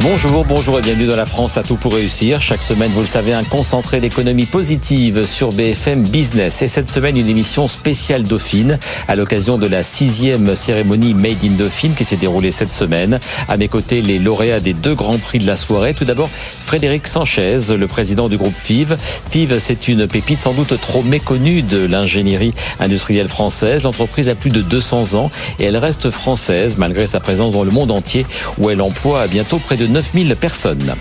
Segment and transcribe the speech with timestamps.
[0.00, 2.42] Bonjour, bonjour et bienvenue dans la France à tout pour réussir.
[2.42, 6.60] Chaque semaine, vous le savez, un concentré d'économie positive sur BFM Business.
[6.62, 8.78] Et cette semaine, une émission spéciale Dauphine
[9.08, 13.18] à l'occasion de la sixième cérémonie Made in Dauphine qui s'est déroulée cette semaine.
[13.48, 15.94] À mes côtés, les lauréats des deux grands prix de la soirée.
[15.94, 18.96] Tout d'abord, Frédéric Sanchez, le président du groupe FIV.
[19.30, 23.84] FIV, c'est une pépite sans doute trop méconnue de l'ingénierie industrielle française.
[23.84, 27.70] L'entreprise a plus de 200 ans et elle reste française malgré sa présence dans le
[27.70, 28.26] monde entier
[28.58, 30.94] où elle emploie bientôt près de 9000 personnes.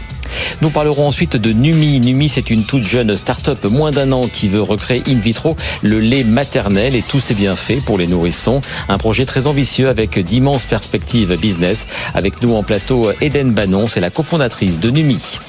[0.61, 1.99] Nous parlerons ensuite de Numi.
[1.99, 5.99] Numi, c'est une toute jeune start-up moins d'un an qui veut recréer in vitro le
[5.99, 8.61] lait maternel et tous ses bienfaits pour les nourrissons.
[8.89, 11.87] Un projet très ambitieux avec d'immenses perspectives business.
[12.13, 15.39] Avec nous en plateau, Eden Bannon, c'est la cofondatrice de Numi.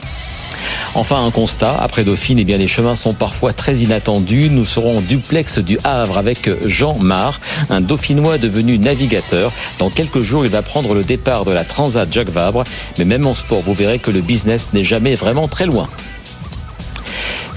[0.97, 4.49] Enfin, un constat, après Dauphine, eh bien, les chemins sont parfois très inattendus.
[4.49, 9.53] Nous serons en duplex du Havre avec Jean Mar, un dauphinois devenu navigateur.
[9.81, 12.63] Dans quelques jours, il va prendre le départ de la Transat Jacques Vabre.
[12.99, 15.89] Mais même en sport, vous verrez que le business n'est jamais vraiment très loin.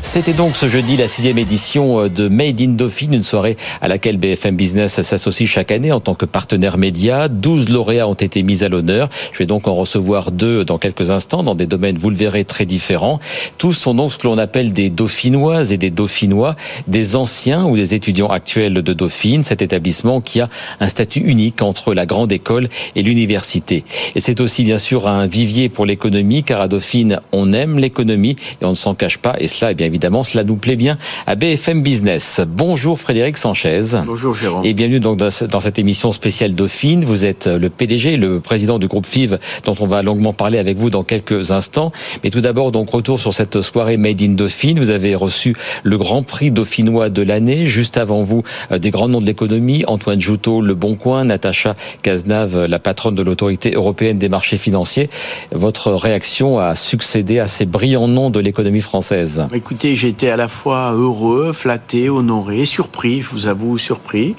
[0.08, 3.90] C'était donc ce jeudi la sixième édition euh, de Made in Dauphine, une soirée à
[3.90, 7.28] laquelle BFM Business s'associe chaque année en tant que partenaire média.
[7.28, 9.10] 12 lauréats ont été mis à l'honneur.
[9.34, 12.46] Je vais donc en recevoir deux dans quelques instants dans des domaines, vous le verrez,
[12.46, 13.20] très différents.
[13.58, 16.56] Tous sont donc ce que l'on appelle des dauphinoises et des dauphinois,
[16.88, 20.48] des anciens ou des étudiants actuels de Dauphine, cet établissement qui a
[20.80, 23.84] un statut unique entre la grande école et l'université.
[24.16, 28.38] Et c'est aussi bien sûr un vivier pour l'économie, car à Dauphine, on aime l'économie
[28.62, 29.36] et on ne s'en cache pas.
[29.40, 32.40] Et cela, eh bien évidemment, cela nous plaît bien à BFM Business.
[32.48, 33.82] Bonjour Frédéric Sanchez.
[34.06, 34.64] Bonjour Jérôme.
[34.64, 37.04] Et bienvenue donc dans cette émission spéciale Dauphine.
[37.04, 40.78] Vous êtes le PDG, le président du groupe FIV, dont on va longuement parler avec
[40.78, 41.92] vous dans quelques instants.
[42.24, 44.78] Mais tout d'abord, donc retour sur cette soirée Made in Dauphine.
[44.78, 47.66] Vous avez reçu le Grand Prix dauphinois de l'année.
[47.66, 51.74] Juste avant vous, euh, des grands noms de l'économie Antoine Joutot, Le Bon Coin, Natacha
[52.04, 55.10] Cazenave, la patronne de l'autorité européenne des marchés financiers.
[55.52, 59.44] Votre réaction a succédé à ces brillants noms de l'économie française.
[59.80, 64.36] J'étais à la fois heureux, flatté, honoré, surpris, je vous avoue, surpris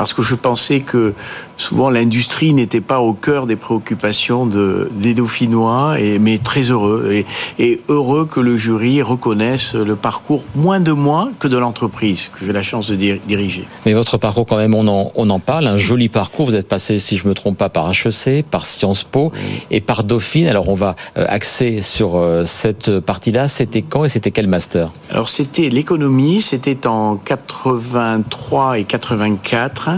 [0.00, 1.12] parce que je pensais que
[1.58, 7.10] souvent l'industrie n'était pas au cœur des préoccupations de, des Dauphinois, et, mais très heureux.
[7.12, 7.26] Et,
[7.58, 12.46] et, heureux que le jury reconnaisse le parcours moins de moi que de l'entreprise que
[12.46, 13.66] j'ai la chance de diriger.
[13.84, 16.46] Mais votre parcours, quand même, on en, on en parle, un joli parcours.
[16.46, 19.32] Vous êtes passé, si je me trompe pas, par HEC, par Sciences Po
[19.70, 20.46] et par Dauphine.
[20.46, 23.48] Alors on va euh, axer sur euh, cette partie-là.
[23.48, 24.92] C'était quand et c'était quel master?
[25.10, 29.89] Alors c'était l'économie, c'était en 83 et 84.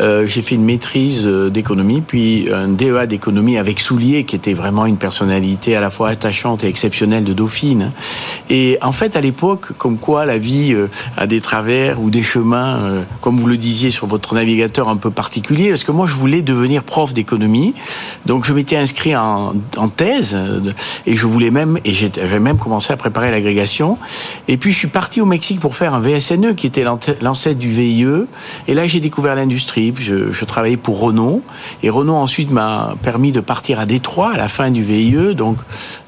[0.00, 4.54] Euh, j'ai fait une maîtrise euh, d'économie, puis un DEA d'économie avec Soulier, qui était
[4.54, 7.92] vraiment une personnalité à la fois attachante et exceptionnelle de Dauphine.
[8.50, 12.22] Et en fait, à l'époque, comme quoi la vie euh, a des travers ou des
[12.22, 16.14] chemins, comme vous le disiez sur votre navigateur, un peu particulier, parce que moi, je
[16.14, 17.74] voulais devenir prof d'économie.
[18.26, 20.36] Donc, je m'étais inscrit en, en, thèse,
[21.06, 23.98] et je voulais même, et j'avais même commencé à préparer l'agrégation.
[24.48, 26.84] Et puis, je suis parti au Mexique pour faire un VSNE, qui était
[27.20, 28.04] l'ancêtre du VIE.
[28.68, 29.94] Et là, j'ai découvert l'industrie.
[29.98, 31.42] Je, je, travaillais pour Renault.
[31.82, 35.34] Et Renault ensuite m'a permis de partir à Détroit à la fin du VIE.
[35.34, 35.56] Donc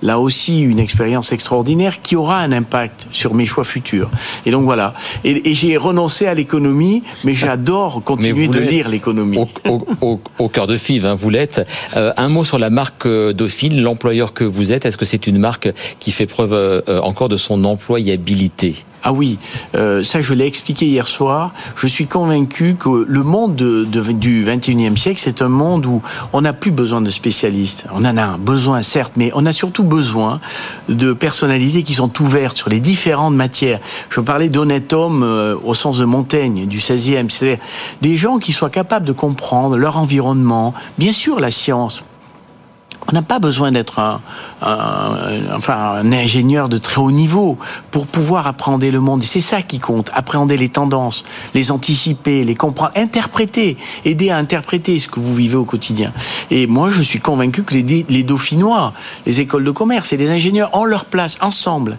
[0.03, 4.11] là aussi, une expérience extraordinaire qui aura un impact sur mes choix futurs.
[4.45, 4.93] Et donc voilà.
[5.25, 9.39] Et, et j'ai renoncé à l'économie, mais j'adore continuer de lire l'économie.
[9.39, 11.67] Au, au, au, cœur de FIV, hein, vous l'êtes.
[11.97, 14.87] Euh, un mot sur la marque euh, Dauphine, l'employeur que vous êtes.
[14.87, 18.85] Est-ce que c'est une marque qui fait preuve euh, encore de son employabilité?
[19.09, 19.39] Ah oui,
[19.77, 21.53] euh, ça je l'ai expliqué hier soir.
[21.77, 26.03] Je suis convaincu que le monde de, de, du 21e siècle, c'est un monde où
[26.33, 27.87] on n'a plus besoin de spécialistes.
[27.95, 30.41] On en a un besoin, certes, mais on a surtout besoin
[30.89, 33.79] de personnalités qui sont ouvertes sur les différentes matières.
[34.11, 37.31] Je parlais d'honnêtes hommes euh, au sens de Montaigne, du 16e.
[37.31, 37.59] C'est-à-dire
[38.03, 42.03] des gens qui soient capables de comprendre leur environnement, bien sûr la science,
[43.09, 44.21] on n'a pas besoin d'être un,
[45.55, 47.59] enfin, un ingénieur de très haut niveau
[47.91, 49.23] pour pouvoir appréhender le monde.
[49.23, 50.11] Et c'est ça qui compte.
[50.15, 55.57] Appréhender les tendances, les anticiper, les comprendre, interpréter, aider à interpréter ce que vous vivez
[55.57, 56.13] au quotidien.
[56.51, 58.93] Et moi, je suis convaincu que les, les Dauphinois,
[59.27, 61.99] les écoles de commerce et les ingénieurs ont leur place ensemble.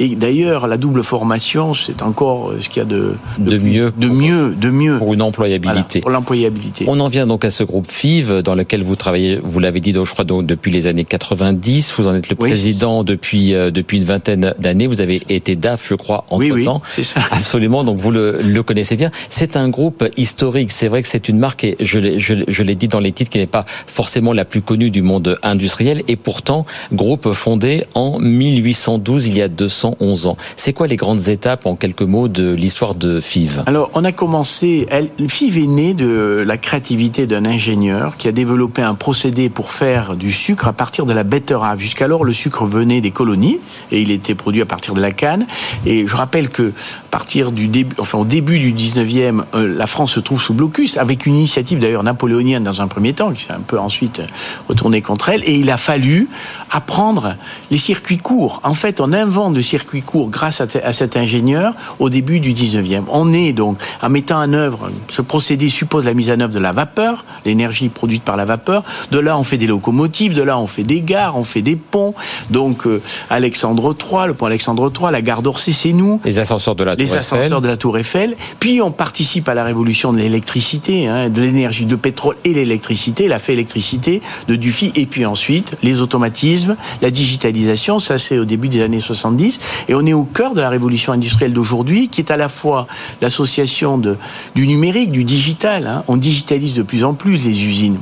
[0.00, 4.08] Et d'ailleurs, la double formation, c'est encore ce qu'il y a de, de, mieux, de
[4.08, 6.00] mieux, de mieux pour une employabilité.
[6.00, 6.84] pour l'employabilité.
[6.88, 9.92] On en vient donc à ce groupe FIV dans lequel vous travaillez, vous l'avez dit,
[9.94, 11.94] je crois, depuis les années 90.
[11.96, 14.88] Vous en êtes le président depuis depuis une vingtaine d'années.
[14.88, 16.82] Vous avez été DAF, je crois, en oui, temps.
[16.88, 17.20] c'est ça.
[17.30, 17.84] Absolument.
[17.84, 19.10] Donc vous le, le connaissez bien.
[19.28, 20.72] C'est un groupe historique.
[20.72, 23.12] C'est vrai que c'est une marque, et je l'ai je, je l'ai dit dans les
[23.12, 27.84] titres, qui n'est pas forcément la plus connue du monde industriel, et pourtant groupe fondé
[27.94, 30.36] en 1812, il y a 211 ans.
[30.56, 34.12] C'est quoi les grandes étapes, en quelques mots, de l'histoire de FIV Alors, on a
[34.12, 34.86] commencé.
[34.90, 39.70] Elle, FIV est née de la créativité d'un ingénieur qui a développé un procédé pour
[39.70, 41.78] faire du sucre à partir de la betterave.
[41.78, 43.58] Jusqu'alors, le sucre venait des colonies
[43.92, 45.46] et il était produit à partir de la canne.
[45.84, 46.72] Et je rappelle que
[47.10, 50.96] partir du début, enfin au début du 19e, euh, la France se trouve sous blocus
[50.96, 54.20] avec une initiative d'ailleurs napoléonienne dans un premier temps qui s'est un peu ensuite
[54.68, 55.42] retournée contre elle.
[55.44, 56.28] Et il a fallu
[56.70, 57.36] apprendre
[57.70, 58.60] les circuits courts.
[58.64, 62.52] En fait, on invente le circuit court grâce à, à cet ingénieur au début du
[62.52, 63.04] 19e.
[63.08, 66.58] On est donc en mettant en œuvre ce procédé suppose la mise en œuvre de
[66.58, 68.84] la vapeur, l'énergie produite par la vapeur.
[69.10, 71.76] De là, on fait des locomotives, de là, on fait des gares, on fait des
[71.76, 72.14] ponts.
[72.50, 73.00] Donc euh,
[73.30, 76.20] Alexandre III, le pont Alexandre III, la gare d'Orsay, c'est nous.
[76.24, 77.60] Les ascenseurs de la les ascenseurs Eiffel.
[77.62, 78.36] de la Tour Eiffel.
[78.60, 83.28] Puis on participe à la révolution de l'électricité, hein, de l'énergie de pétrole et l'électricité,
[83.28, 84.92] la fait électricité de Dufy.
[84.96, 89.60] Et puis ensuite, les automatismes, la digitalisation, ça c'est au début des années 70.
[89.88, 92.86] Et on est au cœur de la révolution industrielle d'aujourd'hui, qui est à la fois
[93.22, 94.16] l'association de-
[94.54, 95.86] du numérique, du digital.
[95.86, 96.04] hein.
[96.08, 97.98] On digitalise de plus en plus les usines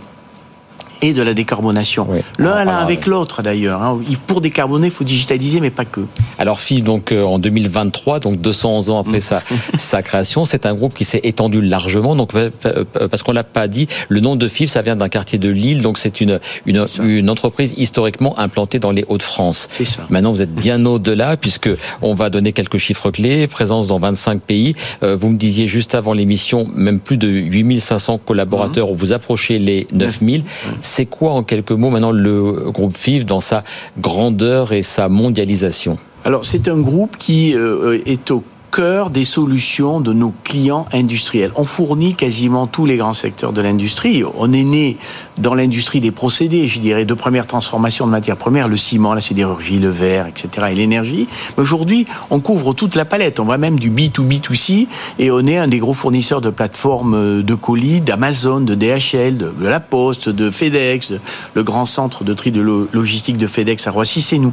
[1.03, 2.07] et de la décarbonation.
[2.09, 2.21] Oui.
[2.39, 3.83] L'un en l'un avec l'autre d'ailleurs.
[3.83, 3.99] hein.
[4.27, 6.01] Pour décarboner, il faut digitaliser, mais pas que.
[6.39, 9.43] Alors FIV, donc euh, en 2023, donc 211 ans après sa,
[9.77, 12.15] sa création, c'est un groupe qui s'est étendu largement.
[12.17, 15.09] Donc euh, euh, parce qu'on l'a pas dit, le nom de FIV, ça vient d'un
[15.09, 19.69] quartier de Lille, donc c'est une une, une entreprise historiquement implantée dans les Hauts-de-France.
[19.71, 20.07] C'est ça.
[20.11, 21.71] Maintenant, vous êtes bien au-delà puisque
[22.03, 23.47] on va donner quelques chiffres clés.
[23.47, 24.75] Présence dans 25 pays.
[25.03, 28.93] Vous me disiez juste avant l'émission, même plus de 8500 collaborateurs.
[28.93, 30.45] Vous approchez les 9000.
[30.87, 33.65] C'est quoi en quelques mots maintenant le groupe FIV dans sa
[33.99, 40.01] grandeur et sa mondialisation Alors, c'est un groupe qui euh, est au cœur des solutions
[40.01, 41.51] de nos clients industriels.
[41.57, 44.23] On fournit quasiment tous les grands secteurs de l'industrie.
[44.39, 44.97] On est né
[45.39, 49.21] dans l'industrie des procédés, je dirais, de première transformation de matières premières, le ciment, la
[49.21, 51.29] sidérurgie, le verre, etc., et l'énergie.
[51.57, 53.39] Mais aujourd'hui, on couvre toute la palette.
[53.39, 54.87] On va même du B2B2C
[55.19, 59.37] et on est un des gros fournisseurs de plateformes euh, de colis, d'Amazon, de DHL,
[59.37, 61.21] de, la Poste, de FedEx, de-
[61.55, 64.53] le grand centre de tri de lo- logistique de FedEx à Roissy, c'est nous.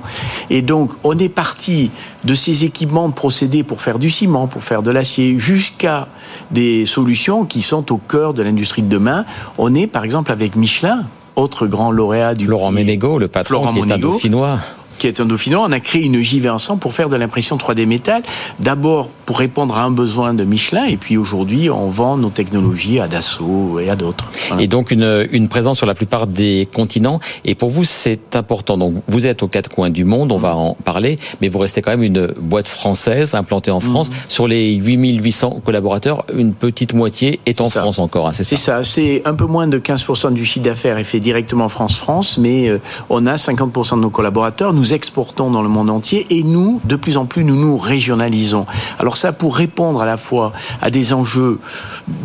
[0.50, 1.91] Et donc, on est parti
[2.25, 6.07] de ces équipements de procédés pour faire du ciment, pour faire de l'acier, jusqu'à
[6.51, 9.25] des solutions qui sont au cœur de l'industrie de demain.
[9.57, 11.06] On est, par exemple, avec Michelin,
[11.36, 14.58] autre grand lauréat du Florent Ménégo, le patron Florent qui est un dauphinois.
[14.98, 17.86] Qui est un dauphinois, on a créé une JV ensemble pour faire de l'impression 3D
[17.86, 18.24] métal.
[18.60, 23.00] D'abord pour répondre à un besoin de Michelin, et puis aujourd'hui on vend nos technologies
[23.00, 24.30] à Dassault et à d'autres.
[24.50, 24.63] Voilà.
[24.63, 27.19] Et donc une, une présence sur la plupart des continents.
[27.45, 28.78] Et pour vous, c'est important.
[28.78, 31.81] Donc vous êtes aux quatre coins du monde, on va en parler, mais vous restez
[31.81, 34.10] quand même une boîte française implantée en France.
[34.10, 34.16] Mhm.
[34.28, 37.81] Sur les 8800 collaborateurs, une petite moitié est en ça.
[37.81, 38.28] France encore.
[38.28, 38.84] hein, c'est C'est ça.
[38.84, 42.68] ça, c'est un peu moins de 15% du chiffre d'affaires est fait directement France-France, mais
[42.68, 42.80] euh,
[43.10, 46.95] on a 50% de nos collaborateurs, nous exportons dans le monde entier et nous, de
[46.95, 48.65] plus en plus, nous nous régionalisons.
[49.00, 50.51] Alors ça, pour répondre à la fois
[50.81, 51.59] à des enjeux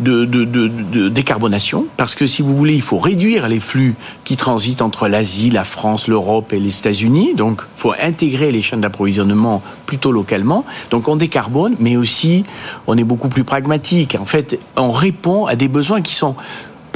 [0.01, 5.07] de décarbonation, parce que si vous voulez, il faut réduire les flux qui transitent entre
[5.07, 10.11] l'Asie, la France, l'Europe et les États-Unis, donc il faut intégrer les chaînes d'approvisionnement plutôt
[10.11, 10.65] localement.
[10.91, 12.43] Donc on décarbone, mais aussi
[12.87, 14.17] on est beaucoup plus pragmatique.
[14.19, 16.35] En fait, on répond à des besoins qui sont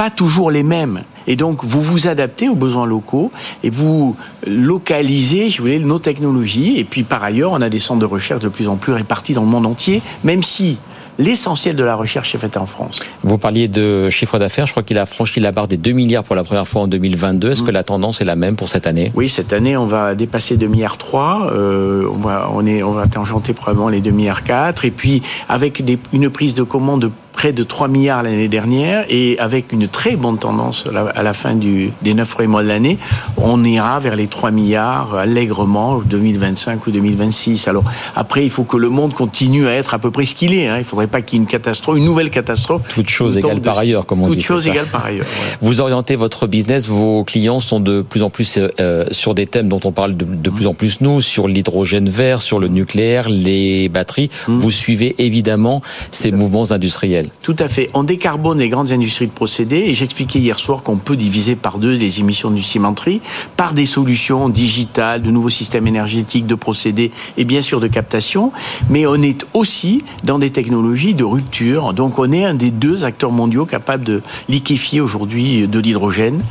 [0.03, 1.03] pas toujours les mêmes.
[1.27, 3.31] Et donc, vous vous adaptez aux besoins locaux
[3.63, 6.77] et vous localisez, si vous voulez, nos technologies.
[6.77, 9.31] Et puis, par ailleurs, on a des centres de recherche de plus en plus répartis
[9.31, 10.77] dans le monde entier, même si
[11.19, 12.99] l'essentiel de la recherche est fait en France.
[13.23, 14.67] Vous parliez de chiffre d'affaires.
[14.67, 16.87] Je crois qu'il a franchi la barre des 2 milliards pour la première fois en
[16.89, 17.51] 2022.
[17.51, 19.13] Est-ce que la tendance est la même pour cette année?
[19.15, 21.53] Oui, cette année, on va dépasser 2 milliards 3.
[21.53, 24.83] Euh, on va, on est, on va tangenter probablement les 2 milliards 4.
[24.83, 27.11] Et puis, avec des, une prise de commande de
[27.43, 31.55] près de 3 milliards l'année dernière et avec une très bonne tendance à la, fin
[31.55, 32.97] du, des 9 premiers mois de l'année,
[33.35, 37.67] on ira vers les 3 milliards allègrement 2025 ou 2026.
[37.67, 37.83] Alors
[38.15, 40.69] après, il faut que le monde continue à être à peu près ce qu'il est.
[40.69, 40.77] Hein.
[40.77, 42.83] Il faudrait pas qu'il y ait une catastrophe, une nouvelle catastrophe.
[42.87, 43.87] Toute chose égale par dessus.
[43.87, 45.25] ailleurs, comme on Toute dit, c'est chose égale par ailleurs.
[45.35, 45.51] voilà.
[45.59, 49.67] Vous orientez votre business, vos clients sont de plus en plus euh, sur des thèmes
[49.67, 53.27] dont on parle de, de plus en plus nous, sur l'hydrogène vert, sur le nucléaire,
[53.27, 54.29] les batteries.
[54.47, 54.59] Mm.
[54.59, 55.81] Vous suivez évidemment
[56.13, 57.31] ces mouvements industriels.
[57.41, 57.89] Tout à fait.
[57.93, 61.77] On décarbone les grandes industries de procédés et j'expliquais hier soir qu'on peut diviser par
[61.77, 63.21] deux les émissions du cimenterie
[63.57, 68.53] par des solutions digitales, de nouveaux systèmes énergétiques, de procédés et bien sûr de captation.
[68.89, 71.93] Mais on est aussi dans des technologies de rupture.
[71.93, 76.43] Donc on est un des deux acteurs mondiaux capables de liquéfier aujourd'hui de l'hydrogène.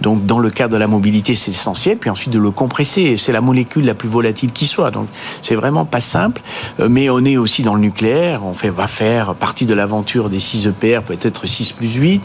[0.00, 1.96] Donc dans le cadre de la mobilité, c'est essentiel.
[1.96, 3.16] Puis ensuite de le compresser.
[3.16, 4.90] C'est la molécule la plus volatile qui soit.
[4.90, 5.06] Donc
[5.42, 6.42] c'est vraiment pas simple.
[6.80, 8.42] Euh, mais on est aussi dans le nucléaire.
[8.44, 12.22] On va faire partie de l'aventure des 6 EPR, peut-être 6 plus 8.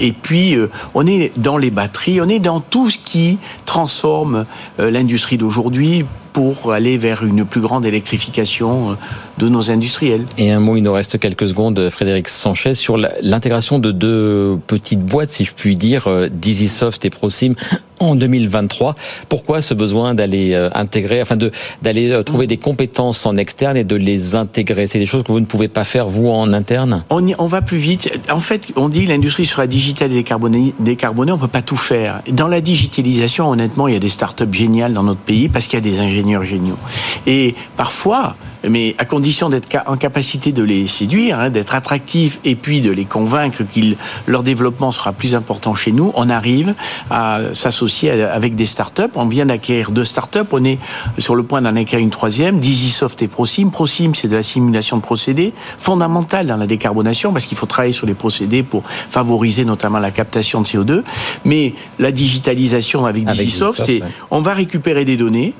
[0.00, 2.20] Et puis euh, on est dans les batteries.
[2.20, 4.46] On est dans tout ce qui transforme
[4.80, 8.96] euh, l'industrie d'aujourd'hui pour aller vers une plus grande électrification
[9.38, 10.24] de nos industriels.
[10.36, 15.04] Et un mot, il nous reste quelques secondes, Frédéric Sanchez, sur l'intégration de deux petites
[15.04, 17.54] boîtes, si je puis dire, Dizzysoft et Prosim,
[18.00, 18.94] en 2023.
[19.28, 21.36] Pourquoi ce besoin d'aller euh, intégrer, enfin
[21.82, 24.86] d'aller euh, trouver des compétences en externe et de les intégrer?
[24.86, 27.04] C'est des choses que vous ne pouvez pas faire vous en interne?
[27.10, 28.10] On, on va plus vite.
[28.30, 30.74] En fait, on dit l'industrie sera digitale et décarbonée.
[30.78, 32.22] Décarbonée, on peut pas tout faire.
[32.30, 35.78] Dans la digitalisation, honnêtement, il y a des startups géniales dans notre pays parce qu'il
[35.78, 36.78] y a des ingénieurs géniaux.
[37.26, 38.36] Et parfois,
[38.66, 42.90] mais à condition d'être en capacité de les séduire, hein, d'être attractif et puis de
[42.90, 43.96] les convaincre qu'ils
[44.26, 46.74] leur développement sera plus important chez nous, on arrive
[47.10, 49.02] à s'associer avec des startups.
[49.14, 50.78] On vient d'acquérir deux startups, on est
[51.18, 53.70] sur le point d'en acquérir une troisième, Dizzysoft et Prosim.
[53.70, 57.92] Prosim, c'est de la simulation de procédés, fondamentale dans la décarbonation parce qu'il faut travailler
[57.92, 61.02] sur les procédés pour favoriser notamment la captation de CO2.
[61.44, 65.54] Mais la digitalisation avec, Dizzysoft, c'est on va récupérer des données,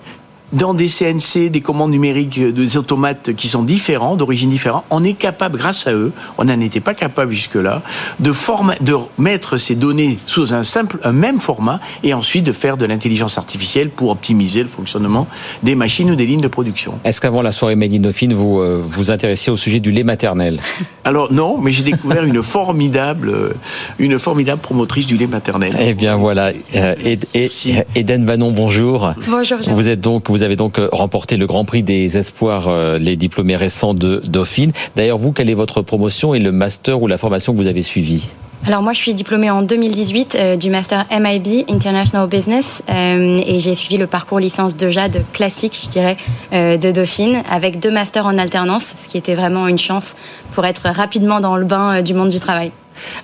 [0.53, 5.05] dans des CNC, des commandes numériques, euh, des automates qui sont différents, d'origine différente, on
[5.05, 7.83] est capable, grâce à eux, on n'en était pas capable jusque-là,
[8.21, 8.33] de,
[8.81, 12.87] de mettre ces données sous un simple, un même format et ensuite de faire de
[12.87, 15.27] l'intelligence artificielle pour optimiser le fonctionnement
[15.63, 16.95] des machines ou des lignes de production.
[17.05, 20.05] Est-ce qu'avant la soirée Made in Dauphine, vous euh, vous intéressiez au sujet du lait
[20.05, 20.61] maternel?
[21.05, 23.53] Alors non, mais j'ai découvert une formidable, euh,
[23.99, 25.75] une formidable promotrice du lait maternel.
[25.79, 26.53] Eh bien voilà,
[27.95, 29.13] Eden Vanon, bonjour.
[29.27, 29.59] Bonjour.
[29.69, 33.17] Vous êtes donc vous avez donc euh, remporté le Grand Prix des espoirs, euh, les
[33.17, 34.73] diplômés récents de Dauphine.
[34.97, 37.83] D'ailleurs, vous, quelle est votre promotion et le master ou la formation que vous avez
[37.83, 38.29] suivi?
[38.67, 43.75] Alors moi, je suis diplômée en 2018 euh, du master MIB International Business et j'ai
[43.75, 46.17] suivi le parcours licence de Jade classique, je dirais,
[46.53, 50.17] de Dauphine, avec deux masters en alternance, ce qui était vraiment une chance
[50.55, 52.73] pour être rapidement dans le bain du monde du travail.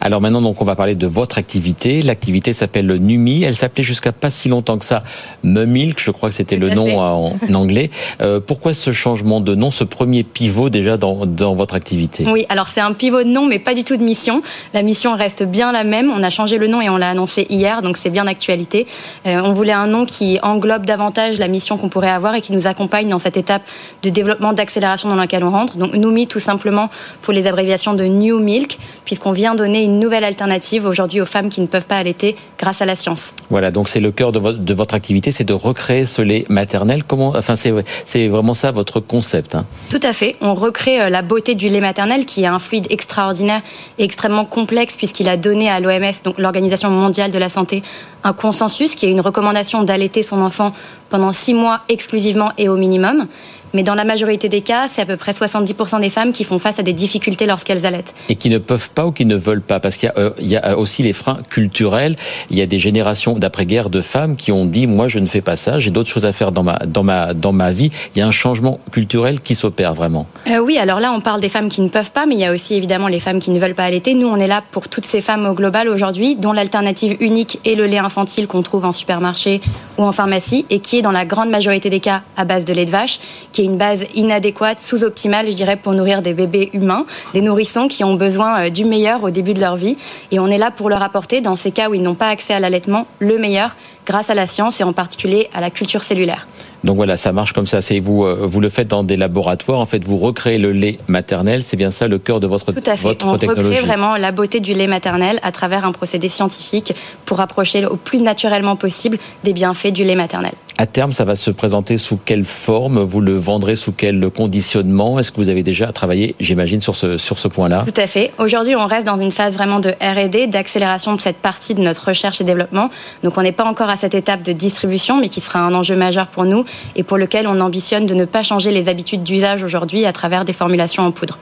[0.01, 2.03] Alors maintenant, donc, on va parler de votre activité.
[2.03, 3.43] L'activité s'appelle le NUMI.
[3.45, 5.03] Elle s'appelait jusqu'à pas si longtemps que ça
[5.43, 7.91] Mumilk, je crois que c'était le nom en, anglais.
[8.21, 12.25] Euh, pourquoi ce changement de nom, ce premier pivot déjà dans, dans votre activité?
[12.31, 14.43] Oui, alors c'est un pivot de nom, mais pas du tout de mission.
[14.73, 16.11] La mission reste bien la même.
[16.11, 18.87] On a changé le nom et on l'a annoncé hier, donc c'est bien d'actualité.
[19.27, 22.53] Euh, on voulait un nom qui englobe davantage la mission qu'on pourrait avoir et qui
[22.53, 23.63] nous accompagne dans cette étape
[24.03, 25.77] de développement, d'accélération dans laquelle on rentre.
[25.77, 26.91] Donc NUMI, tout simplement
[27.23, 31.27] pour les abréviations de New Milk, puisqu'on vient de donner une nouvelle alternative aujourd'hui aux
[31.27, 33.33] femmes qui ne peuvent pas allaiter grâce à la science.
[33.49, 36.45] Voilà, donc c'est le cœur de, votre, de votre activité, c'est de recréer ce lait
[36.51, 37.03] maternel.
[37.05, 39.55] Comment, enfin, c'est vraiment ça votre concept.
[39.55, 39.65] Hein.
[39.89, 40.37] Tout à fait.
[40.43, 43.63] On recrée euh, la beauté du lait maternel, qui est un fluide extraordinaire
[43.99, 47.83] et extrêmement complexe, puisqu'il a donné à l'OMS, donc l'Organisation mondiale de la santé,
[48.23, 50.75] un consensus qui est une recommandation d'allaiter son enfant
[51.09, 53.27] pendant six mois exclusivement et au minimum.
[53.75, 56.61] Mais dans la majorité des cas, c'est à peu près 70% des femmes qui font
[56.61, 58.15] face à des difficultés lorsqu'elles allaitent.
[58.29, 59.81] Et qui ne peuvent pas ou qui ne veulent pas?
[59.81, 62.15] Parce qu'il y, a euh, aussi les freins culturels.
[62.51, 65.41] Il y a des générations d'après-guerre de femmes qui ont dit, moi je ne fais
[65.41, 67.91] pas ça, j'ai d'autres choses à faire dans ma, dans, ma, dans ma vie.
[68.15, 70.27] Il y a un changement culturel qui s'opère vraiment.
[70.49, 72.45] Euh, oui, alors là on parle des femmes qui ne peuvent pas, mais il y
[72.45, 74.15] a aussi évidemment les femmes qui ne veulent pas allaiter.
[74.15, 77.75] Nous on est là pour toutes ces femmes au global aujourd'hui, dont l'alternative unique est
[77.75, 79.61] le lait infantile qu'on trouve en supermarché
[79.99, 82.73] ou en pharmacie et qui est dans la grande majorité des cas à base de
[82.73, 83.19] lait de vache,
[83.51, 88.05] qui une base inadéquate, sous-optimale, je dirais, pour nourrir des bébés humains, des nourrissons qui
[88.05, 89.97] ont besoin euh, du meilleur au début de leur vie.
[90.31, 92.55] Et on est là pour leur apporter, dans ces cas où ils n'ont pas accès
[92.55, 96.47] à l'allaitement, le meilleur grâce à la science et en particulier à la culture cellulaire.
[96.85, 97.81] Donc voilà, ça marche comme ça.
[97.81, 99.81] C'est vous, euh, vous le faites dans des laboratoires.
[99.81, 101.63] En fait, vous recréez le lait maternel.
[101.63, 103.25] C'est bien ça le cœur de votre Tout à fait.
[103.25, 106.93] On recrée vraiment la beauté du lait maternel à travers un procédé scientifique
[107.25, 110.53] pour rapprocher au plus naturellement possible des bienfaits du lait maternel.
[110.77, 112.99] À terme, ça va se présenter sous quelle forme?
[112.99, 115.21] Vous le vendrez sous quel conditionnement?
[115.21, 117.85] Est-ce que vous avez déjà travaillé, j'imagine, sur ce, sur ce point-là?
[117.87, 118.33] Tout à fait.
[118.39, 122.09] Aujourd'hui, on reste dans une phase vraiment de R&D, d'accélération de cette partie de notre
[122.09, 122.91] recherche et développement.
[123.23, 125.95] Donc, on n'est pas encore à cette étape de distribution, mais qui sera un enjeu
[125.95, 126.65] majeur pour nous
[126.97, 130.45] et pour lequel on ambitionne de ne pas changer les habitudes d'usage aujourd'hui à travers
[130.45, 131.39] des formulations en poudre.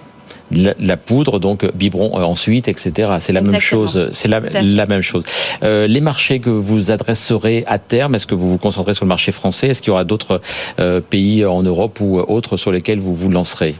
[0.52, 3.12] La, poudre, donc biberon euh, ensuite, etc.
[3.20, 4.10] C'est la même chose.
[4.12, 4.40] C'est la,
[4.86, 5.22] même chose.
[5.62, 9.08] Euh, les marchés que vous adresserez à terme, est-ce que vous vous concentrez sur le
[9.08, 9.68] marché français?
[9.68, 10.40] Est-ce qu'il y aura d'autres
[10.80, 13.76] euh, pays en Europe ou autres sur lesquels vous vous lancerez?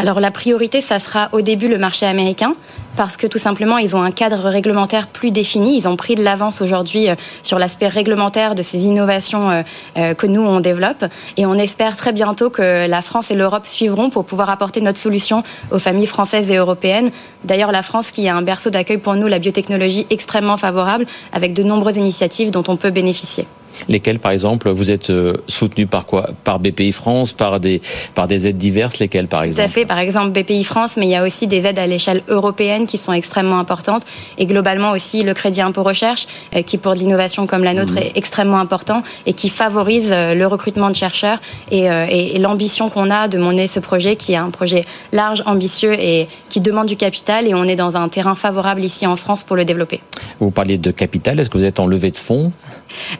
[0.00, 2.54] Alors la priorité, ça sera au début le marché américain,
[2.96, 5.76] parce que tout simplement, ils ont un cadre réglementaire plus défini.
[5.76, 9.62] Ils ont pris de l'avance aujourd'hui euh, sur l'aspect réglementaire de ces innovations euh,
[9.98, 11.04] euh, que nous, on développe.
[11.36, 14.98] Et on espère très bientôt que la France et l'Europe suivront pour pouvoir apporter notre
[14.98, 17.10] solution aux familles françaises et européennes.
[17.44, 21.04] D'ailleurs, la France qui a un berceau d'accueil pour nous, la biotechnologie extrêmement favorable,
[21.34, 23.46] avec de nombreuses initiatives dont on peut bénéficier.
[23.88, 26.30] Lesquels, par exemple, vous êtes euh, soutenu par quoi?
[26.44, 27.80] Par BPI France, par des,
[28.14, 29.86] par des aides diverses Lesquelles, par exemple Tout à fait.
[29.86, 32.98] Par exemple, BPI France, mais il y a aussi des aides à l'échelle européenne qui
[32.98, 34.02] sont extrêmement importantes.
[34.38, 37.94] Et globalement aussi le crédit impôt recherche, euh, qui pour de l'innovation comme la nôtre
[37.94, 37.98] mmh.
[37.98, 43.10] est extrêmement important et qui favorise euh, le recrutement de chercheurs et, et, l'ambition qu'on
[43.10, 46.96] a de mener ce projet, qui est un projet large, ambitieux et qui demande du
[46.96, 47.46] capital.
[47.46, 50.00] Et on est dans un terrain favorable ici en France pour le développer.
[50.40, 51.38] Vous parliez de capital.
[51.38, 52.52] Est-ce que vous êtes en levée de fonds?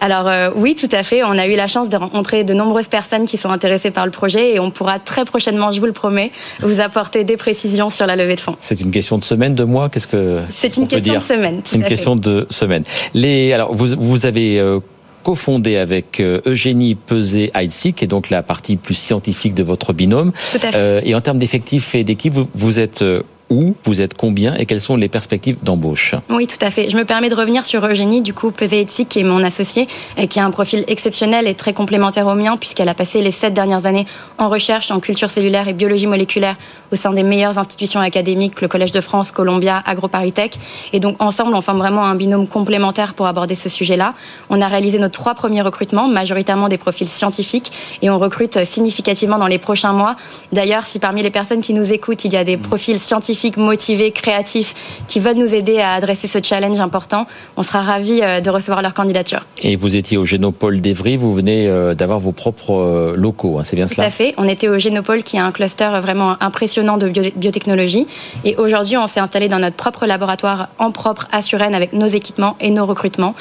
[0.01, 1.23] Alors, euh, oui, tout à fait.
[1.23, 4.11] On a eu la chance de rencontrer de nombreuses personnes qui sont intéressées par le
[4.11, 6.31] projet et on pourra très prochainement, je vous le promets,
[6.61, 8.57] vous apporter des précisions sur la levée de fonds.
[8.59, 9.89] C'est une question de semaine, de mois?
[9.89, 11.61] Qu'est-ce que C'est une question de semaine.
[11.65, 12.85] C'est une question de semaine.
[13.15, 14.81] Les, alors, vous, vous avez euh,
[15.23, 20.33] cofondé avec euh, Eugénie Pesé-Heidsick, qui est donc la partie plus scientifique de votre binôme.
[20.53, 21.09] Tout à fait.
[21.09, 23.05] et en termes d'effectifs et d'équipe, vous, vous êtes
[23.51, 26.89] où, vous êtes combien et quelles sont les perspectives d'embauche Oui, tout à fait.
[26.89, 30.29] Je me permets de revenir sur Eugénie, du coup, Peseitsik, qui est mon associé, et
[30.29, 33.53] qui a un profil exceptionnel et très complémentaire au mien, puisqu'elle a passé les sept
[33.53, 34.07] dernières années
[34.39, 36.57] en recherche en culture cellulaire et biologie moléculaire
[36.93, 40.59] au sein des meilleures institutions académiques, le Collège de France, Columbia, AgroParisTech.
[40.93, 44.15] Et donc, ensemble, on forme vraiment un binôme complémentaire pour aborder ce sujet-là.
[44.49, 49.39] On a réalisé nos trois premiers recrutements, majoritairement des profils scientifiques, et on recrute significativement
[49.39, 50.17] dans les prochains mois.
[50.53, 54.11] D'ailleurs, si parmi les personnes qui nous écoutent, il y a des profils scientifiques motivés,
[54.11, 54.75] créatifs,
[55.07, 57.27] qui veulent nous aider à adresser ce challenge important.
[57.57, 59.41] On sera ravis euh, de recevoir leur candidature.
[59.63, 63.63] Et vous étiez au Génopole d'Evry, vous venez euh, d'avoir vos propres euh, locaux, hein,
[63.65, 64.05] c'est bien cela?
[64.05, 64.35] Tout à fait.
[64.39, 68.07] On était au Génopole, qui est un cluster vraiment impressionnant de biotechnologie.
[68.45, 72.07] Et aujourd'hui, on s'est installé dans notre propre laboratoire en propre à Suresnes avec nos
[72.07, 73.35] équipements et nos recrutements,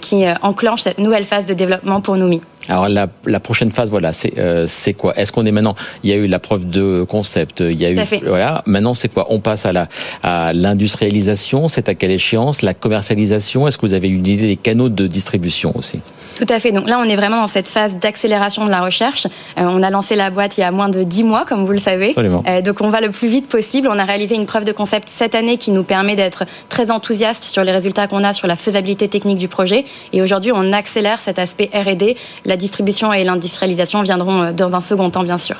[0.00, 2.40] qui enclenche cette nouvelle phase de développement pour Noumi.
[2.70, 5.16] Alors la, la, prochaine phase, voilà, c'est euh, c'est quoi?
[5.16, 5.74] Est-ce qu'on est maintenant
[6.04, 8.62] Il y a eu la preuve de concept, il y a eu voilà.
[8.66, 9.26] Maintenant, c'est quoi?
[9.28, 9.88] On passe à la
[10.22, 11.68] à l'industrialisation.
[11.68, 12.62] C'est à quelle échéance?
[12.62, 16.00] La commercialisation Est-ce que vous avez une idée des canaux de distribution aussi?
[16.36, 16.72] Tout à fait.
[16.72, 19.26] Donc là, on est vraiment dans cette phase d'accélération de la recherche.
[19.58, 21.72] Euh, on a lancé la boîte il y a moins de 10 mois, comme vous
[21.72, 22.14] le savez.
[22.16, 23.88] Euh, donc on va le plus vite possible.
[23.90, 27.44] On a réalisé une preuve de concept cette année qui nous permet d'être très enthousiaste
[27.44, 29.84] sur les résultats qu'on a sur la faisabilité technique du projet.
[30.12, 32.16] Et aujourd'hui, on accélère cet aspect R&D.
[32.46, 35.56] La distribution et l'industrialisation viendront euh, dans un second temps, bien sûr.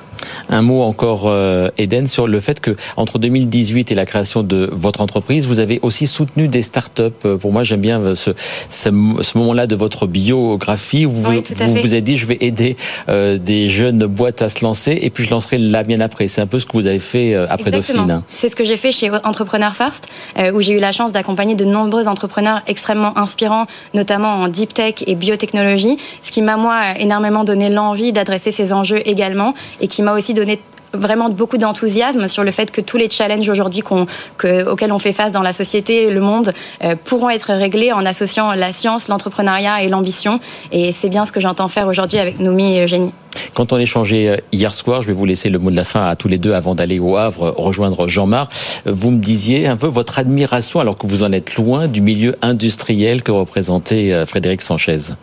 [0.49, 4.69] Un mot encore, euh, Eden, sur le fait que entre 2018 et la création de
[4.73, 7.03] votre entreprise, vous avez aussi soutenu des startups.
[7.25, 8.31] Euh, pour moi, j'aime bien ce,
[8.69, 11.43] ce, moment-là de votre biographie où vous vous,
[11.83, 12.77] vous, avez dit je vais aider
[13.09, 16.29] euh, des jeunes boîtes à se lancer et puis je lancerai la bien après.
[16.29, 18.23] C'est un peu ce que vous avez fait après Dauphine.
[18.35, 20.09] C'est ce que j'ai fait chez Entrepreneur First,
[20.55, 24.95] où j'ai eu la chance d'accompagner de nombreux entrepreneurs extrêmement inspirants, notamment en deep tech
[25.07, 30.03] et biotechnologie, ce qui m'a moi énormément donné l'envie d'adresser ces enjeux également et qui
[30.03, 30.61] m'a aussi donné
[30.93, 35.33] vraiment beaucoup d'enthousiasme sur le fait que tous les challenges aujourd'hui auxquels on fait face
[35.33, 39.89] dans la société, le monde, euh, pourront être réglés en associant la science, l'entrepreneuriat et
[39.89, 40.41] l'ambition.
[40.73, 43.13] Et c'est bien ce que j'entends faire aujourd'hui avec Noumi et Eugénie.
[43.55, 46.09] Quand on échangeait euh, hier soir, je vais vous laisser le mot de la fin
[46.09, 48.53] à tous les deux avant d'aller au Havre euh, rejoindre Jean-Marc.
[48.87, 52.37] Vous me disiez un peu votre admiration, alors que vous en êtes loin, du milieu
[52.43, 55.15] industriel que représentait Frédéric Sanchez.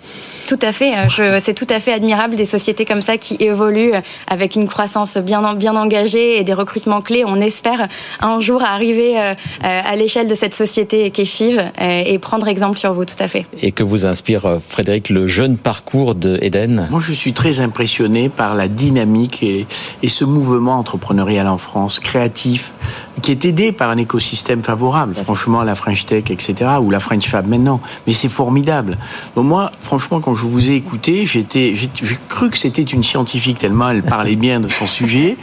[0.47, 0.93] Tout à fait.
[1.41, 3.93] C'est tout à fait admirable des sociétés comme ça qui évoluent
[4.27, 7.23] avec une croissance bien bien engagé et des recrutements clés.
[7.25, 7.87] On espère
[8.21, 9.33] un jour arriver euh,
[9.63, 13.15] euh, à l'échelle de cette société qu'est FIV euh, et prendre exemple sur vous, tout
[13.19, 13.45] à fait.
[13.61, 16.87] Et que vous inspire, Frédéric, le jeune parcours de Eden?
[16.89, 19.67] Moi, je suis très impressionné par la dynamique et,
[20.03, 22.73] et ce mouvement entrepreneurial en France, créatif,
[23.21, 25.13] qui est aidé par un écosystème favorable.
[25.15, 27.81] Franchement, la French Tech, etc., ou la French Fab maintenant.
[28.05, 28.97] Mais c'est formidable.
[29.35, 31.89] Donc moi, franchement, quand je vous ai écouté, j'étais, j'ai
[32.29, 35.35] cru que c'était une scientifique tellement elle parlait bien de son sujet.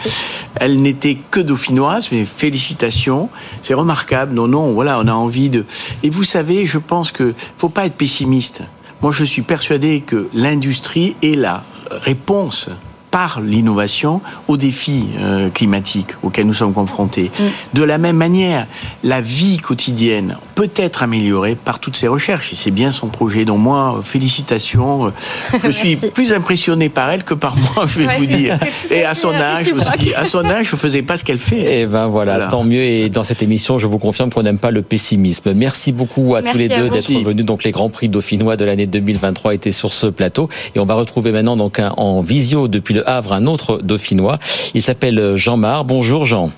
[0.55, 3.29] Elle n'était que dauphinoise, mais félicitations.
[3.63, 4.35] C'est remarquable.
[4.35, 5.67] Non, non, voilà, on a envie de.
[6.03, 8.63] Et vous savez, je pense que faut pas être pessimiste.
[9.03, 12.71] Moi, je suis persuadé que l'industrie est la réponse
[13.11, 17.31] par l'innovation aux défis euh, climatiques auxquels nous sommes confrontés.
[17.39, 17.43] Mm.
[17.75, 18.67] De la même manière,
[19.03, 22.53] la vie quotidienne peut être améliorée par toutes ces recherches.
[22.53, 23.45] Et c'est bien son projet.
[23.45, 25.13] Donc moi, félicitations.
[25.63, 28.59] Je suis plus impressionné par elle que par moi, je vais vous dire.
[28.91, 30.15] Et à son âge aussi.
[30.15, 31.61] À son âge, je faisais pas ce qu'elle fait.
[31.61, 32.83] Et eh ben voilà, tant mieux.
[32.83, 35.53] Et dans cette émission, je vous confirme qu'on n'aime pas le pessimisme.
[35.55, 37.45] Merci beaucoup à tous les deux d'être venus.
[37.45, 40.49] Donc les grands prix dauphinois de l'année 2023 étaient sur ce plateau.
[40.75, 44.39] Et on va retrouver maintenant donc en visio depuis Havre un autre dauphinois.
[44.75, 45.85] Il s'appelle Jean Mar.
[45.85, 46.53] Bonjour Jean.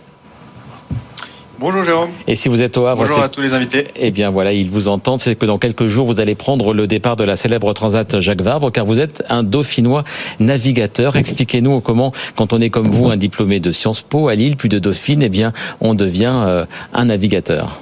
[1.59, 2.11] Bonjour Jérôme.
[2.27, 3.85] Et si vous êtes au Havre, bonjour à tous les invités.
[3.97, 5.21] Eh bien voilà, ils vous entendent.
[5.21, 8.43] C'est que dans quelques jours, vous allez prendre le départ de la célèbre transat Jacques
[8.43, 10.05] Vabre, car vous êtes un dauphinois
[10.39, 11.17] navigateur.
[11.17, 14.69] Expliquez-nous comment, quand on est comme vous, un diplômé de Sciences Po à Lille, puis
[14.69, 17.81] de Dauphine, eh bien, on devient euh, un navigateur.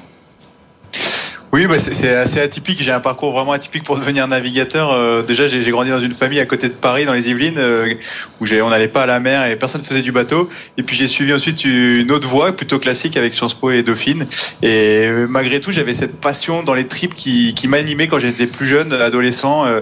[1.54, 2.82] Oui, bah c'est assez atypique.
[2.82, 4.90] J'ai un parcours vraiment atypique pour devenir navigateur.
[4.90, 7.94] Euh, déjà, j'ai grandi dans une famille à côté de Paris, dans les Yvelines, euh,
[8.40, 10.50] où on n'allait pas à la mer et personne faisait du bateau.
[10.78, 14.26] Et puis j'ai suivi ensuite une autre voie plutôt classique avec Sciences Po et Dauphine.
[14.64, 18.66] Et malgré tout, j'avais cette passion dans les trips qui, qui m'animait quand j'étais plus
[18.66, 19.64] jeune, adolescent.
[19.64, 19.80] Euh,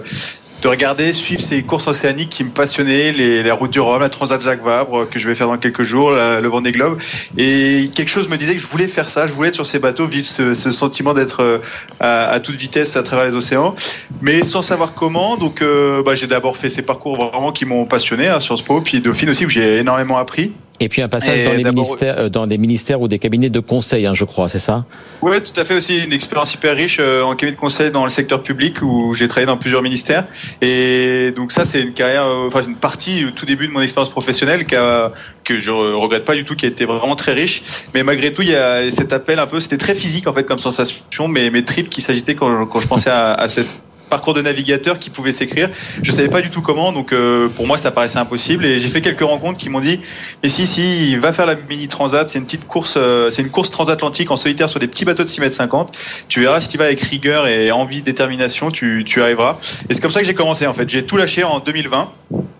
[0.63, 4.41] de regarder, suivre ces courses océaniques qui me passionnaient, les, routes du Rhum, la Transat
[4.41, 6.97] Jacques Vabre que je vais faire dans quelques jours, le Vendée Globe.
[7.37, 9.79] Et quelque chose me disait que je voulais faire ça, je voulais être sur ces
[9.79, 11.59] bateaux, vivre ce, sentiment d'être euh,
[11.99, 13.75] à, toute vitesse à travers les océans,
[14.21, 15.35] mais sans savoir comment.
[15.35, 18.79] Donc, euh, bah, j'ai d'abord fait ces parcours vraiment qui m'ont passionné, hein, Sciences Po,
[18.79, 20.53] puis Dauphine aussi où j'ai énormément appris.
[20.83, 23.61] Et puis un passage dans les, ministères, euh, dans les ministères ou des cabinets de
[23.61, 24.83] conseil, hein, je crois, c'est ça?
[25.21, 26.03] Oui, tout à fait aussi.
[26.03, 29.29] Une expérience hyper riche euh, en cabinet de conseil dans le secteur public où j'ai
[29.29, 30.25] travaillé dans plusieurs ministères.
[30.61, 34.09] Et donc ça, c'est une carrière, euh, enfin une partie, tout début de mon expérience
[34.09, 35.13] professionnelle qui a,
[35.45, 37.63] que je regrette pas du tout, qui a été vraiment très riche.
[37.93, 40.43] Mais malgré tout, il y a cet appel un peu, c'était très physique en fait
[40.43, 43.69] comme sensation, mais mes tripes qui s'agitaient quand, quand je pensais à, à cette
[44.13, 45.71] parcours de navigateur qui pouvait s'écrire.
[46.03, 48.63] Je savais pas du tout comment, donc euh, pour moi ça paraissait impossible.
[48.63, 49.99] Et j'ai fait quelques rencontres qui m'ont dit
[50.43, 53.41] mais si si, il va faire la mini transat, c'est une petite course, euh, c'est
[53.41, 55.97] une course transatlantique en solitaire sur des petits bateaux de 6 mètres 50.
[56.27, 59.57] Tu verras si tu vas avec rigueur et envie, détermination, tu, tu arriveras.
[59.89, 60.87] Et c'est comme ça que j'ai commencé en fait.
[60.87, 62.11] J'ai tout lâché en 2020.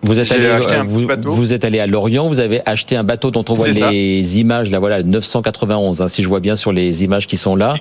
[0.06, 3.32] Vous êtes, allé, euh, vous, vous, êtes allé à Lorient, vous avez acheté un bateau
[3.32, 7.06] dont on voit les images, là voilà, 991, hein, si je vois bien sur les
[7.06, 7.76] images qui sont là.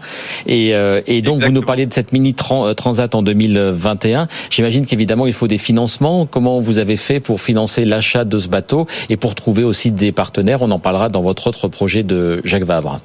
[0.47, 0.73] Et,
[1.07, 4.29] et donc vous nous parliez de cette mini transat en 2020 2021.
[4.51, 6.27] J'imagine qu'évidemment, il faut des financements.
[6.27, 10.13] Comment vous avez fait pour financer l'achat de ce bateau et pour trouver aussi des
[10.13, 10.63] partenaires?
[10.63, 13.01] On en parlera dans votre autre projet de Jacques Vabre.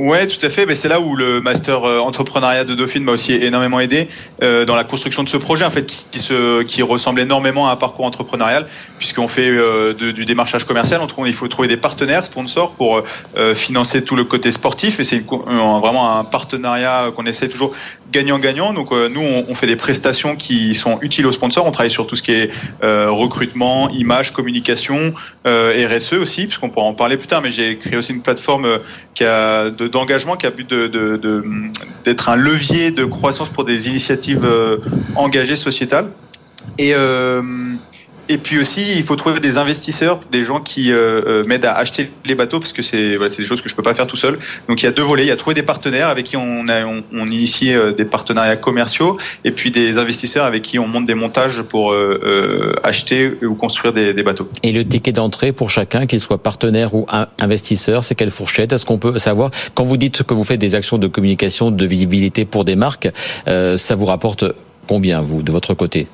[0.00, 0.64] Ouais, tout à fait.
[0.64, 4.08] Mais c'est là où le master euh, entrepreneuriat de Dauphine m'a aussi énormément aidé
[4.42, 7.72] euh, dans la construction de ce projet, en fait, qui, se, qui ressemble énormément à
[7.72, 11.02] un parcours entrepreneurial, puisqu'on fait euh, du démarchage commercial.
[11.26, 13.02] Il faut trouver des partenaires, sponsors, pour
[13.54, 15.00] financer tout le côté sportif.
[15.00, 17.72] Et c'est vraiment un partenariat qu'on essaie toujours
[18.12, 18.72] gagnant-gagnant.
[18.72, 21.66] Donc nous, on, fait des prestations qui sont utiles aux sponsors.
[21.66, 22.50] On travaille sur tout ce qui est
[22.82, 27.42] recrutement, image, communication, RSE aussi, puisqu'on pourra en parler plus tard.
[27.42, 28.66] Mais j'ai créé aussi une plateforme
[29.14, 31.44] qui a de d'engagement qui a but de,
[32.04, 34.78] d'être un levier de croissance pour des initiatives euh,
[35.16, 36.10] engagées sociétales.
[36.78, 37.42] Et, euh,
[38.30, 41.72] et puis aussi, il faut trouver des investisseurs, des gens qui euh, euh, m'aident à
[41.72, 44.16] acheter les bateaux, parce que c'est voilà, des choses que je peux pas faire tout
[44.16, 44.38] seul.
[44.68, 45.24] Donc il y a deux volets.
[45.24, 48.54] Il y a trouver des partenaires avec qui on a on, initie euh, des partenariats
[48.54, 51.92] commerciaux, et puis des investisseurs avec qui on monte des montages pour
[52.84, 54.48] acheter ou construire des, bateaux.
[54.62, 57.06] Et le ticket d'entrée pour chacun, qu'il soit partenaire ou
[57.40, 58.72] investisseur, c'est quelle fourchette?
[58.72, 61.86] Est-ce qu'on peut savoir quand vous dites que vous faites des actions de communication, de
[61.86, 63.08] visibilité pour des marques,
[63.46, 64.44] ça vous rapporte
[64.86, 66.06] combien vous de votre côté?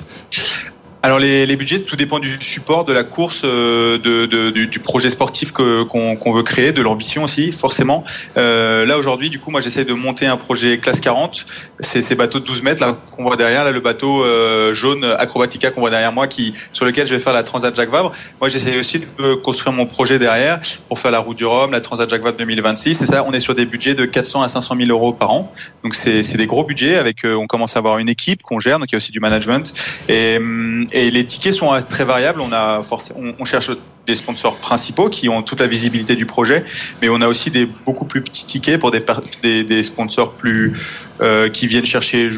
[1.06, 4.80] Alors les, les, budgets, tout dépend du support, de la course, euh, de, de, du,
[4.80, 8.04] projet sportif que, qu'on, veut créer, de l'ambition aussi, forcément.
[8.36, 11.46] Euh, là aujourd'hui, du coup, moi j'essaie de monter un projet classe 40.
[11.78, 15.04] C'est ces bateaux de 12 mètres là qu'on voit derrière, là le bateau euh, jaune
[15.04, 18.10] Acrobatica qu'on voit derrière moi, qui sur lequel je vais faire la Transat Jacques Vabre.
[18.40, 21.80] Moi j'essaie aussi de construire mon projet derrière pour faire la route du Rhum, la
[21.80, 23.00] Transat Jacques Vabre 2026.
[23.00, 25.52] Et ça, on est sur des budgets de 400 à 500 000 euros par an.
[25.84, 26.96] Donc c'est, c'est des gros budgets.
[26.96, 29.12] Avec, euh, on commence à avoir une équipe qu'on gère, donc il y a aussi
[29.12, 29.72] du management.
[30.08, 32.40] Et hum, et les tickets sont très variables.
[32.40, 32.80] On a
[33.16, 33.70] on, on cherche
[34.06, 36.64] des sponsors principaux qui ont toute la visibilité du projet,
[37.02, 40.72] mais on a aussi des beaucoup plus petits tickets pour des, sponsors plus
[41.20, 42.30] euh, qui viennent chercher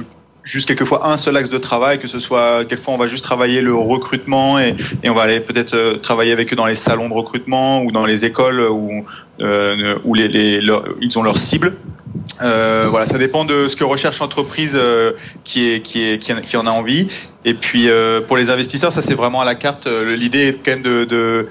[0.42, 3.60] juste quelquefois un seul axe de travail, que ce soit quelquefois on va juste travailler
[3.60, 4.74] le recrutement et,
[5.06, 8.06] on va aller peut-être euh, travailler avec eux dans les salons de recrutement ou dans
[8.06, 9.04] les écoles où,
[9.40, 9.98] euh,
[11.00, 11.76] ils ont leur cible.
[12.42, 15.12] Euh, voilà, ça dépend de ce que recherche l'entreprise euh,
[15.44, 17.08] qui, est, qui, est, qui, en a envie.
[17.44, 19.86] Et puis euh, pour les investisseurs, ça c'est vraiment à la carte.
[19.86, 21.48] L'idée est quand même de, de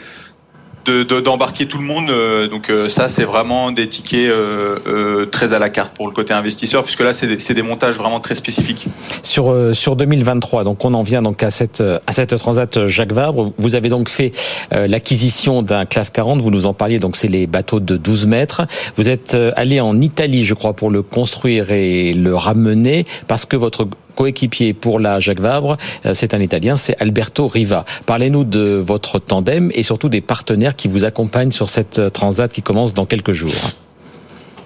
[0.87, 2.09] d'embarquer tout le monde.
[2.09, 6.13] Euh, donc euh, ça, c'est vraiment des tickets euh, très à la carte pour le
[6.13, 8.87] côté investisseur, puisque là, c'est des, des, montages vraiment très spécifiques.
[9.23, 13.51] Sur sur 2023, donc on en vient donc à cette à cette transat Jacques Vabre.
[13.57, 14.31] Vous avez donc fait
[14.71, 16.41] l'acquisition d'un classe 40.
[16.41, 16.99] Vous nous en parliez.
[16.99, 18.65] Donc c'est les bateaux de 12 mètres.
[18.95, 23.55] Vous êtes allé en Italie, je crois, pour le construire et le ramener parce que
[23.55, 27.85] votre coéquipier pour la Jacques Vabre, euh, c'est un Italien, c'est Alberto Riva.
[28.05, 32.51] Parlez-nous de votre tandem et surtout des partenaires qui vous accompagnent sur cette euh, transat
[32.51, 33.86] qui commence dans quelques jours.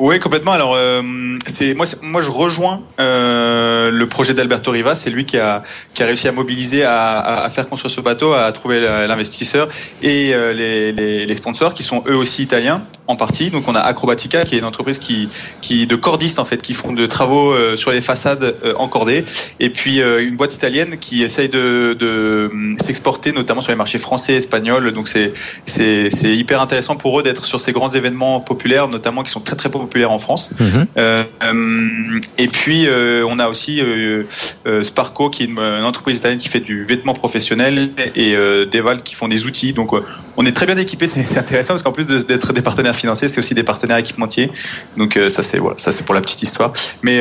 [0.03, 0.53] Oui, complètement.
[0.53, 1.03] Alors, euh,
[1.45, 4.95] c'est moi, moi, je rejoins le projet d'Alberto Riva.
[4.95, 5.61] C'est lui qui a,
[5.93, 9.69] qui a réussi à mobiliser, à, à faire construire ce bateau, à trouver l'investisseur
[10.01, 13.51] et les, les, les, sponsors qui sont eux aussi italiens en partie.
[13.51, 15.29] Donc on a Acrobatica qui est une entreprise qui,
[15.61, 19.23] qui de cordistes en fait, qui font de travaux sur les façades encordées.
[19.59, 24.33] Et puis une boîte italienne qui essaye de, de s'exporter notamment sur les marchés français,
[24.33, 24.93] espagnols.
[24.93, 25.33] Donc c'est
[25.65, 29.55] c'est hyper intéressant pour eux d'être sur ces grands événements populaires, notamment qui sont très
[29.55, 30.51] très populaires en France.
[30.59, 30.87] Mhm.
[30.97, 33.81] Euh, euh, et puis euh, on a aussi
[34.83, 39.27] Sparco qui est une, entreprise italienne qui fait du vêtement professionnel et Deval qui font
[39.27, 39.73] des outils.
[39.73, 39.91] Donc
[40.41, 43.39] on est très bien équipés, c'est intéressant parce qu'en plus d'être des partenaires financiers, c'est
[43.39, 44.49] aussi des partenaires équipementiers.
[44.97, 46.73] Donc ça c'est voilà, ça c'est pour la petite histoire.
[47.03, 47.17] Mais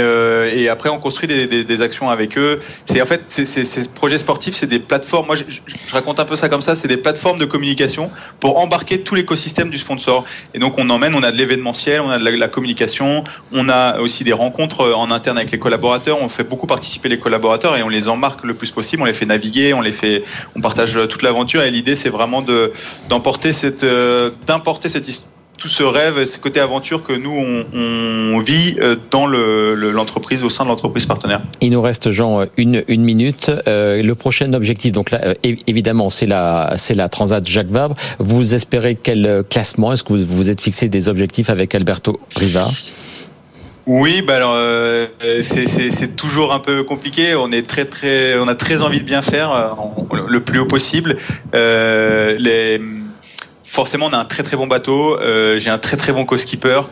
[0.54, 2.58] et après on construit des, des, des actions avec eux.
[2.86, 5.26] C'est en fait ces projets sportifs, c'est des plateformes.
[5.26, 8.58] Moi je, je, raconte un peu ça comme ça, c'est des plateformes de communication pour
[8.58, 10.24] embarquer tout l'écosystème du sponsor.
[10.54, 13.98] Et donc on emmène, on a de l'événementiel, on a de la, communication, on a
[13.98, 16.18] aussi des rencontres en interne avec les collaborateurs.
[16.20, 19.02] On fait beaucoup participer les collaborateurs et on les embarque le plus possible.
[19.02, 20.24] On les fait naviguer, on les fait,
[20.56, 21.62] on partage toute l'aventure.
[21.62, 22.72] Et l'idée c'est vraiment de
[23.10, 28.38] d'emporter cette, euh, d'importer cette histoire tout ce rêve, ce côté aventure que nous on,
[28.40, 31.42] vit euh, dans l'entreprise, au sein de l'entreprise partenaire.
[31.60, 33.52] Il nous reste Jean une une minute.
[33.68, 35.34] Euh, le prochain objectif, donc là, euh,
[35.66, 37.94] évidemment, c'est la c'est la Transat Jacques Vabre.
[38.18, 39.92] Vous espérez quel classement?
[39.92, 42.66] Est-ce que vous vous êtes fixé des objectifs avec Alberto Riva?
[43.86, 44.56] Oui, bah alors
[45.42, 47.34] c'est toujours un peu compliqué.
[47.34, 49.76] On est très très, on a très envie de bien faire
[50.28, 51.16] le plus haut possible.
[51.52, 52.80] les
[53.70, 55.16] forcément, on a un très très bon bateau.
[55.20, 56.82] Euh, j'ai un très très bon co-skipper.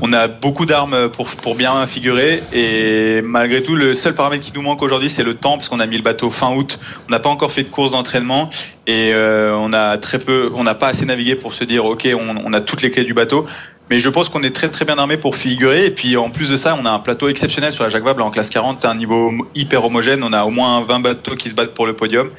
[0.00, 2.44] On a beaucoup d'armes pour, pour bien figurer.
[2.52, 5.80] Et malgré tout, le seul paramètre qui nous manque aujourd'hui, c'est le temps, parce qu'on
[5.80, 6.78] a mis le bateau fin août.
[7.08, 8.50] On n'a pas encore fait de course d'entraînement
[8.86, 12.08] et euh, on a très peu, on n'a pas assez navigué pour se dire, ok,
[12.14, 13.44] on, on a toutes les clés du bateau.
[13.88, 15.86] Mais je pense qu'on est très très bien armé pour figurer.
[15.86, 18.24] Et puis en plus de ça, on a un plateau exceptionnel sur la Jacques Vabre
[18.24, 20.22] en classe 40, un niveau hyper homogène.
[20.24, 22.30] On a au moins 20 bateaux qui se battent pour le podium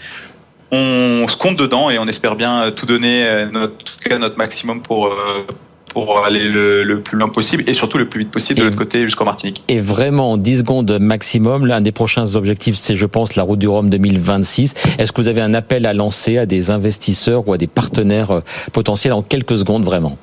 [0.71, 5.07] on se compte dedans et on espère bien tout donner, euh, notre, notre maximum pour,
[5.07, 5.45] euh,
[5.93, 9.01] pour aller le, plus loin possible et surtout le plus vite possible de l'autre côté
[9.03, 9.63] jusqu'en Martinique.
[9.67, 11.65] Et vraiment 10 secondes maximum.
[11.65, 14.73] L'un des prochains objectifs, c'est je pense la route du Rhum 2026.
[14.97, 18.31] Est-ce que vous avez un appel à lancer à des investisseurs ou à des partenaires
[18.31, 18.41] euh,
[18.73, 20.17] potentiels en quelques secondes vraiment?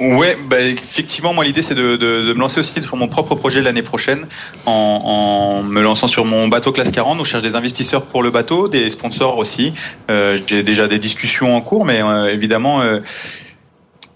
[0.00, 3.34] Ouais, bah effectivement, moi l'idée c'est de, de, de, me lancer aussi sur mon propre
[3.34, 4.26] projet l'année prochaine
[4.64, 7.20] en, en, me lançant sur mon bateau classe 40.
[7.20, 9.74] On cherche des investisseurs pour le bateau, des sponsors aussi.
[10.10, 12.80] Euh, J'ai déjà des discussions en cours, mais euh, évidemment.
[12.80, 13.00] Euh,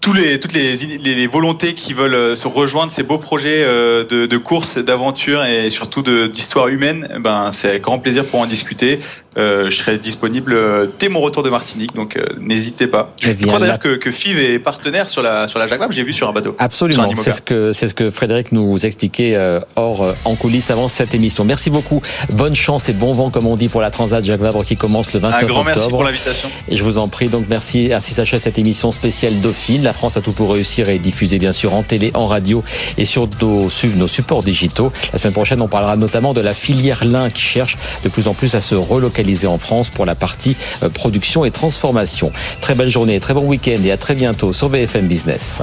[0.05, 4.03] tous les, toutes les, les, volontés qui veulent euh, se rejoindre ces beaux projets euh,
[4.03, 8.99] de, de course, d'aventure et surtout d'histoire humaine, ben c'est grand plaisir pour en discuter.
[9.37, 13.13] Euh, je serai disponible euh, dès mon retour de Martinique, donc euh, n'hésitez pas.
[13.21, 16.03] Je eh crois d'ailleurs que, que FIV est partenaire sur la sur la Jacques j'ai
[16.03, 16.55] vu sur un bateau.
[16.57, 19.37] Absolument, c'est ce que c'est ce que Frédéric nous expliquait
[19.75, 21.43] hors en coulisses avant cette émission.
[21.43, 24.63] Merci beaucoup, bonne chance et bon vent comme on dit pour la Transat Jacques Vabre
[24.63, 25.75] qui commence le 29 un grand octobre.
[25.75, 26.49] Merci pour l'invitation.
[26.69, 27.91] Et je vous en prie, donc merci.
[27.91, 29.83] Ainsi s'achève cette émission spéciale Dauphine.
[29.83, 32.63] La France a tout pour réussir et diffusée bien sûr en télé, en radio
[32.97, 33.67] et sur nos,
[33.97, 34.93] nos supports digitaux.
[35.11, 38.33] La semaine prochaine, on parlera notamment de la filière lin qui cherche de plus en
[38.33, 42.31] plus à se relocaliser en France pour la partie euh, production et transformation.
[42.61, 45.61] Très belle journée, très bon week-end et à très bientôt sur BFM Business.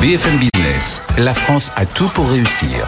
[0.00, 2.86] BFM Business, la France a tout pour réussir.